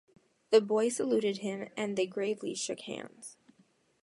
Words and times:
The 0.49 0.61
boy 0.61 0.89
saluted 0.89 1.37
him, 1.37 1.67
and 1.77 1.95
they 1.95 2.07
gravely 2.07 2.55
shook 2.55 2.79
hands. 2.79 3.37